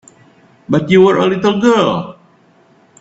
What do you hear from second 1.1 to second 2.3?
a little girl.